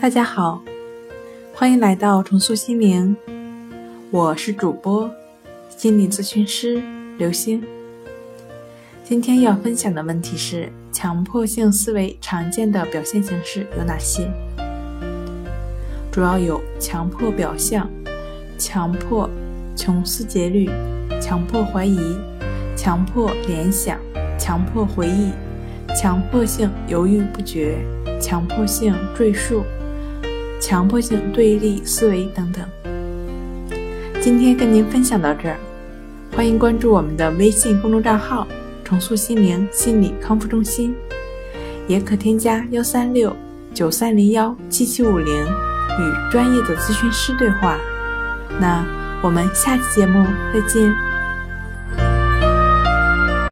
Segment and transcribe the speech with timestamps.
[0.00, 0.62] 大家好，
[1.54, 3.16] 欢迎来到重塑心灵，
[4.10, 5.10] 我是主播
[5.68, 6.82] 心理咨询师
[7.18, 7.62] 刘星。
[9.04, 14.30] 今天要分享的问题是：强迫性思维常见的表现形式有哪些？
[16.10, 17.88] 主要有强迫表象、
[18.58, 19.28] 强迫
[19.74, 20.68] 穷思竭虑、
[21.20, 21.98] 强迫怀疑、
[22.76, 23.98] 强迫联想、
[24.38, 25.30] 强迫回忆、
[25.94, 27.78] 强迫性犹豫不决、
[28.20, 29.64] 强迫性赘述。
[30.60, 32.64] 强迫性对立思维等等。
[34.20, 35.56] 今天跟您分享到这儿，
[36.36, 38.46] 欢迎关注我们的微信公众账号
[38.84, 40.94] “重塑心灵心理康复中心”，
[41.88, 43.34] 也可添加幺三六
[43.74, 47.76] 九三零幺七七五零与专业的咨询师对话。
[48.60, 48.86] 那
[49.20, 51.11] 我们下期节目再见。